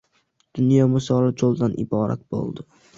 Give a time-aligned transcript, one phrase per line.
[0.59, 2.71] Dunyo misoli cho‘ldan iborat bo‘ldi.